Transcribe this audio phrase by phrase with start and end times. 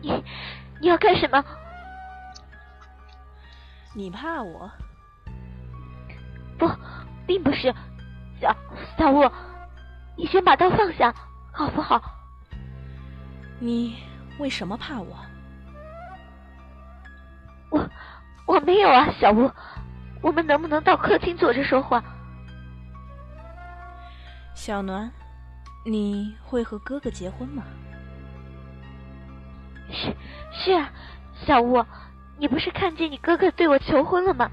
[0.00, 0.24] 你
[0.80, 1.44] 你要干什么？
[3.94, 4.70] 你怕我？
[6.58, 6.70] 不，
[7.26, 7.74] 并不是。
[8.40, 8.56] 小
[8.96, 9.30] 小雾，
[10.16, 11.14] 你先把刀放下，
[11.52, 12.00] 好不好？
[13.58, 13.96] 你
[14.38, 15.16] 为什么怕我？
[17.70, 17.90] 我
[18.46, 19.50] 我没有啊，小吴。
[20.22, 22.02] 我们能不能到客厅坐着说话？
[24.54, 25.10] 小暖，
[25.84, 27.62] 你会和哥哥结婚吗？
[29.92, 30.14] 是
[30.52, 30.90] 是啊，
[31.46, 31.84] 小吴，
[32.38, 34.50] 你不是看见你哥哥对我求婚了吗？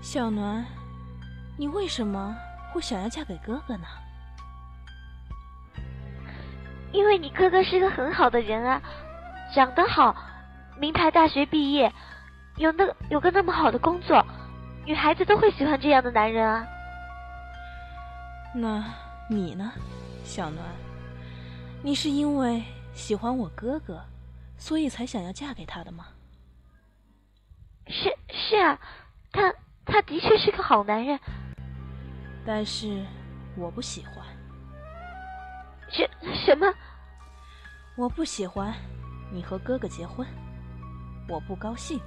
[0.00, 0.64] 小暖，
[1.56, 2.36] 你为什么
[2.72, 3.86] 会想要嫁给哥哥呢？
[6.92, 8.80] 因为你哥哥是个很好的人啊，
[9.54, 10.14] 长得好，
[10.78, 11.92] 名牌大学毕业，
[12.56, 14.24] 有那有个那么好的工作，
[14.84, 16.66] 女孩子都会喜欢这样的男人啊。
[18.54, 18.84] 那
[19.28, 19.72] 你呢，
[20.22, 20.64] 小暖？
[21.82, 22.62] 你是因为
[22.94, 24.02] 喜欢我哥哥，
[24.56, 26.06] 所以才想要嫁给他的吗？
[27.88, 28.80] 是是啊，
[29.30, 29.52] 他
[29.84, 31.18] 他的确是个好男人，
[32.46, 33.04] 但是
[33.56, 34.24] 我不喜欢。
[35.90, 36.08] 什
[36.46, 36.72] 什么？
[37.96, 38.74] 我不喜欢
[39.30, 40.26] 你和哥哥结婚，
[41.28, 42.00] 我不高兴。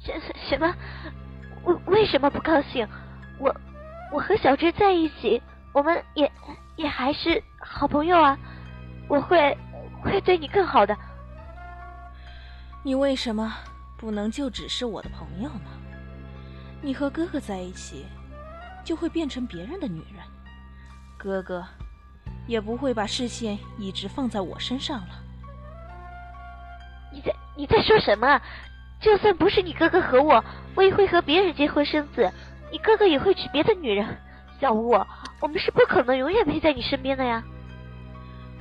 [0.00, 0.12] 什
[0.48, 0.72] 什么？
[1.64, 2.86] 为为什么不高兴？
[3.38, 3.54] 我
[4.12, 6.30] 我和小芝在一起，我们也
[6.76, 8.38] 也还是好朋友啊！
[9.08, 9.56] 我会
[10.02, 10.96] 会对你更好的。
[12.82, 13.54] 你为什么
[13.96, 15.70] 不能就只是我的朋友呢？
[16.82, 18.06] 你和哥哥在一起，
[18.84, 20.22] 就会变成别人的女人。
[21.16, 21.64] 哥哥，
[22.46, 25.08] 也不会把视线一直放在我身上了。
[27.12, 28.40] 你在你在说什么？
[29.00, 32.30] 就算不是你哥哥和我，我也会和别人结婚生子。
[32.70, 34.06] 你哥哥也会娶别的女人。
[34.60, 34.92] 小吴，
[35.40, 37.42] 我们是不可能永远陪在你身边的呀。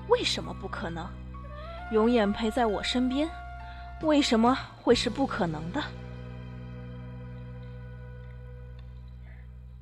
[0.10, 1.08] 为什么不可能？
[1.92, 3.30] 永远陪在我身边，
[4.02, 5.82] 为什么会是不可能的？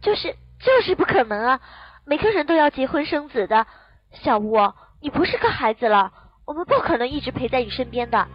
[0.01, 1.61] 就是就是不可能啊！
[2.05, 3.65] 每个人都要结婚生子的，
[4.11, 4.57] 小吴，
[4.99, 6.11] 你不是个孩子了，
[6.43, 8.27] 我们不可能一直陪在你身边的，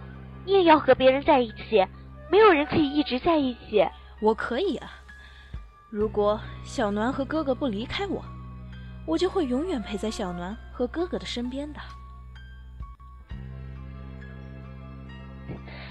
[0.45, 1.85] 你也要和别人在一起，
[2.31, 3.87] 没有人可以一直在一起。
[4.21, 4.89] 我可以啊，
[5.91, 8.25] 如果小暖和哥哥不离开我，
[9.07, 11.81] 我就会永远陪在小暖和哥哥的身边的。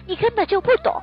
[0.06, 1.02] 你根本就不懂，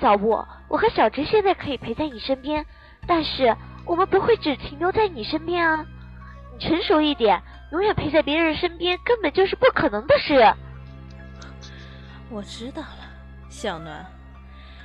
[0.00, 2.66] 小吴，我和小直现在可以陪在你身边，
[3.06, 3.56] 但是
[3.86, 5.86] 我们不会只停留在你身边啊。
[6.52, 7.40] 你成熟一点，
[7.72, 10.54] 永远陪在别人身边，根本就是不可能的事。
[12.28, 13.06] 我知道了，
[13.48, 14.04] 小暖，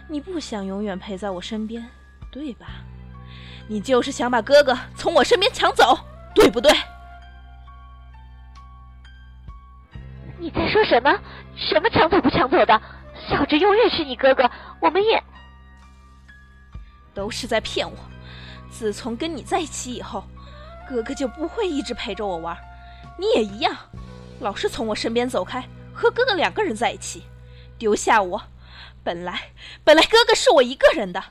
[0.08, 1.86] 你不想永远陪在我身边，
[2.32, 2.68] 对吧？
[3.68, 6.00] 你就是想把哥哥从我身边抢走，
[6.40, 6.72] 对不对？
[10.38, 11.20] 你在说什么？
[11.58, 12.82] 什么抢走不抢走的？
[13.30, 14.50] 小直永远是你哥哥，
[14.80, 15.22] 我们也
[17.14, 17.98] 都是在骗我。
[18.72, 20.24] 自从跟你在一起以后。
[20.88, 22.58] 哥哥就不会一直陪着我玩，
[23.20, 23.78] 你也一样，
[24.40, 25.64] 老是从我身边走开，
[25.94, 27.26] 和哥哥两个人在一起，
[27.78, 28.42] 丢下我。
[29.04, 29.52] 本来
[29.84, 31.24] 本来哥哥是我一个人的，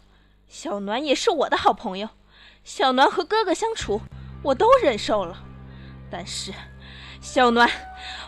[0.46, 2.10] 小暖也是我的好朋友，
[2.62, 4.00] 小暖和哥哥相处
[4.42, 5.36] 我都忍受了，
[6.10, 6.52] 但是
[7.20, 7.68] 小暖，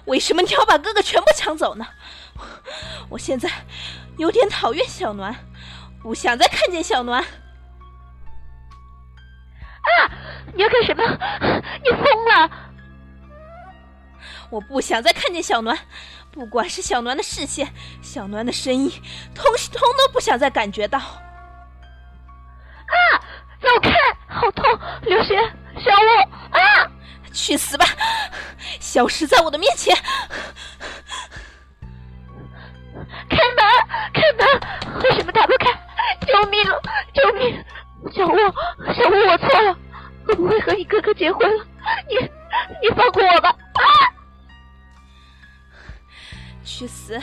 [0.07, 1.87] 为什么你要把哥哥全部抢走呢？
[3.09, 3.49] 我现在
[4.17, 5.35] 有点讨厌小暖，
[6.03, 7.25] 不想再看见小暖。
[9.83, 10.13] 啊！
[10.55, 11.03] 你要干什么？
[11.83, 12.51] 你疯了！
[14.51, 15.79] 我不想再看见小暖，
[16.31, 17.73] 不管是小暖的视线、
[18.03, 18.91] 小暖的声音，
[19.35, 20.99] 通通都不想再感觉到。
[20.99, 21.23] 啊！
[23.61, 23.93] 走开！
[24.29, 24.79] 好痛！
[25.03, 25.39] 流血！
[25.83, 26.05] 小雾！
[26.57, 26.91] 啊！
[27.33, 27.87] 去死吧！
[28.81, 29.97] 消失在我的面前！
[33.29, 33.65] 开门！
[34.13, 35.01] 开门！
[35.03, 35.71] 为什么打不开？
[36.27, 36.65] 救命！
[37.15, 37.65] 救命！
[38.13, 38.37] 小雾，
[38.93, 39.77] 小雾，我错了，
[40.27, 41.65] 我不会和你哥哥结婚了，
[42.09, 42.17] 你，
[42.83, 43.49] 你放过我吧！
[43.49, 43.83] 啊！
[46.65, 47.21] 去死！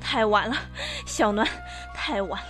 [0.00, 0.56] 太晚了，
[1.04, 1.46] 小暖，
[1.94, 2.48] 太晚了，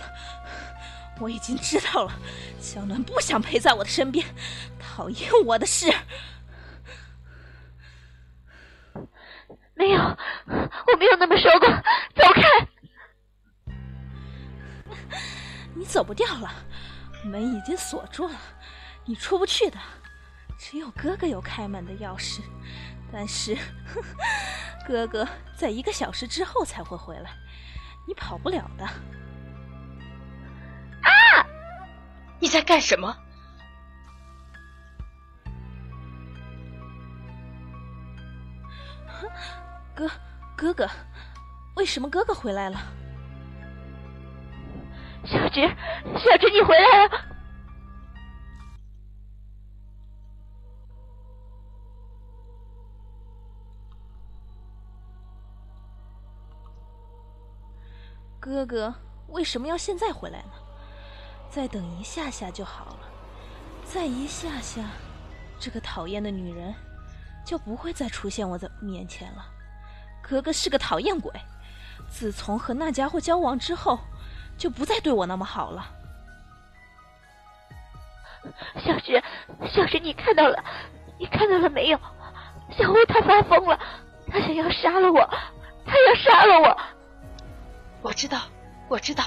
[1.19, 2.13] 我已经知道了，
[2.59, 4.25] 小暖不想陪在我的身边，
[4.79, 5.93] 讨厌我的事。
[9.75, 11.69] 没有，我没有那么说过，
[12.15, 12.67] 走开！
[15.75, 16.51] 你走不掉了。
[17.23, 18.35] 门已经锁住了，
[19.05, 19.77] 你出不去的。
[20.57, 22.41] 只有哥哥有开门的钥匙，
[23.11, 23.57] 但是
[24.85, 25.27] 哥哥
[25.57, 27.31] 在一个小时之后才会回来，
[28.07, 28.87] 你跑不了的。
[32.39, 33.15] 你在干什么？
[39.93, 40.09] 哥，
[40.55, 40.89] 哥哥，
[41.75, 42.79] 为什么哥哥回来了？
[45.25, 47.25] 小菊，小菊，你回来了！
[58.39, 58.95] 哥哥
[59.27, 60.51] 为什么要现在回来呢？
[61.49, 62.99] 再等一下下就好了，
[63.83, 64.83] 再一下下，
[65.59, 66.73] 这个讨厌的女人
[67.43, 69.45] 就不会再出现我的面前了。
[70.21, 71.33] 格格是个讨厌鬼，
[72.07, 73.99] 自从和那家伙交往之后，
[74.57, 75.89] 就不再对我那么好了。
[78.85, 79.23] 小雪，
[79.73, 80.63] 小雪，你看到了？
[81.17, 81.99] 你看到了没有？
[82.77, 83.79] 小吴他发疯了，
[84.27, 85.19] 他想要杀了我，
[85.85, 86.77] 他要杀了我。
[88.03, 88.39] 我知道，
[88.87, 89.25] 我知道，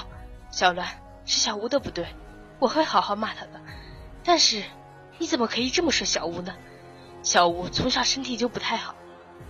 [0.49, 0.87] 小栾
[1.25, 2.07] 是小吴的不对，
[2.59, 3.61] 我会好好骂他的。
[4.23, 4.63] 但是
[5.17, 6.55] 你怎么可以这么说小吴呢？
[7.21, 8.95] 小吴从小身体就不太好，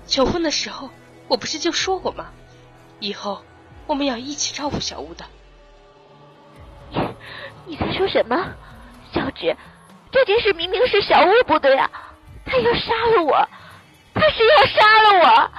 [0.06, 0.90] 求婚的时候
[1.28, 2.32] 我不是就说过吗？
[3.00, 3.44] 以后
[3.88, 5.26] 我们要一起照顾小吴的。
[6.92, 7.00] 你
[7.66, 8.36] 你在说什么？
[9.14, 9.56] 小芷，
[10.12, 11.90] 这件事明明是小吴不对啊，
[12.46, 13.50] 他要杀了我，
[14.14, 15.52] 他是要杀了我。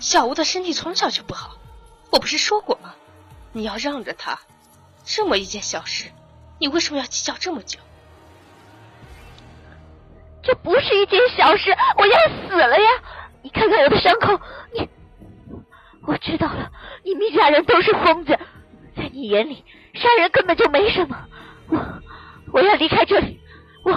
[0.00, 1.56] 小吴的身体从小就不好。
[2.10, 2.94] 我不是说过吗？
[3.52, 4.38] 你要让着他，
[5.04, 6.10] 这么一件小事，
[6.58, 7.78] 你为什么要计较这么久？
[10.42, 12.18] 这不是一件小事，我要
[12.48, 12.88] 死了呀！
[13.42, 14.40] 你看看我的伤口，
[14.72, 14.88] 你，
[16.06, 16.70] 我知道了，
[17.02, 18.38] 你们一家人都是疯子，
[18.96, 19.64] 在你眼里，
[19.94, 21.28] 杀人根本就没什么。
[21.68, 22.02] 我，
[22.52, 23.40] 我要离开这里，
[23.84, 23.92] 我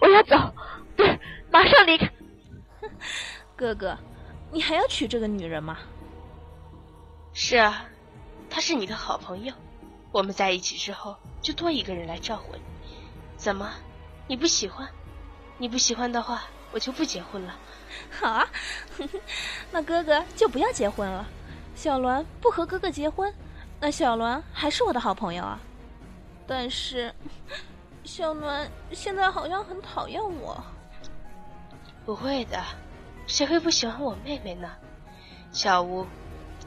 [0.00, 0.54] 我要走，
[0.96, 1.18] 对，
[1.50, 2.10] 马上离开。
[3.56, 3.98] 哥哥，
[4.52, 5.78] 你还要娶这个女人吗？
[7.32, 7.84] 是啊，
[8.48, 9.52] 她是你的好朋友，
[10.12, 12.62] 我们在一起之后就多一个人来照顾你。
[13.36, 13.70] 怎么，
[14.26, 14.88] 你不喜欢？
[15.58, 17.56] 你不喜欢的话，我就不结婚了。
[18.10, 18.48] 好啊，
[19.70, 21.26] 那哥哥就不要结婚了。
[21.74, 23.32] 小栾不和哥哥结婚，
[23.80, 25.58] 那小栾还是我的好朋友啊。
[26.46, 27.14] 但是，
[28.04, 30.62] 小栾现在好像很讨厌我。
[32.04, 32.62] 不会的，
[33.26, 34.68] 谁会不喜欢我妹妹呢？
[35.52, 36.06] 小吴。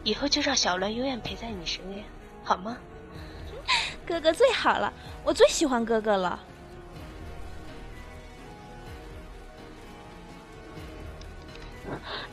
[0.04, 2.04] 以后就让小栾永远陪在你身边，
[2.44, 2.78] 好吗？
[4.06, 4.92] 哥哥最好了，
[5.24, 6.40] 我最喜欢哥哥了。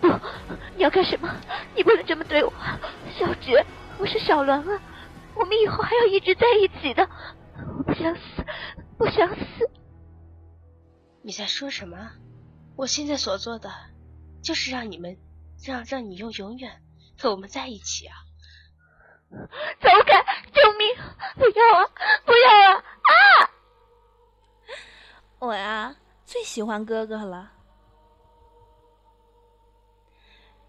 [0.01, 0.09] 不，
[0.77, 1.29] 你要干什么？
[1.77, 2.53] 你不能这么对我，
[3.19, 3.53] 小菊，
[3.99, 4.81] 我是小栾啊，
[5.35, 7.09] 我们以后还要一直在一起的。
[7.77, 8.21] 我不想死，
[8.97, 9.71] 不想死。
[11.23, 12.11] 你在说什么？
[12.77, 13.71] 我现在所做的，
[14.43, 15.17] 就是让你们，
[15.65, 16.83] 让让你用永远。
[17.19, 18.17] 和我们在一起啊！
[19.31, 20.25] 走开！
[20.53, 20.95] 救命！
[21.37, 21.91] 不要啊！
[22.25, 22.83] 不要啊！
[23.05, 23.51] 啊！
[25.39, 25.95] 我呀，
[26.25, 27.51] 最喜欢哥哥了。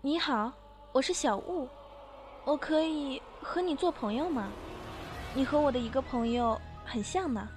[0.02, 0.52] 你好，
[0.92, 1.68] 我是小雾，
[2.46, 4.50] 我可以和你做朋友吗？
[5.34, 7.48] 你和我的一个朋友很像呢，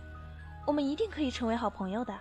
[0.67, 2.19] 我们一定可以成为好朋友的。